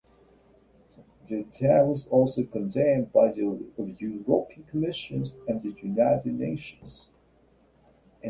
The 1.27 1.41
attack 1.41 1.85
was 1.85 2.07
also 2.07 2.43
condemned 2.45 3.13
by 3.13 3.31
the 3.33 3.41
European 3.99 4.63
Commission 4.65 5.23
and 5.47 5.61
the 5.61 5.79
United 5.79 6.33
Nations. 6.33 7.11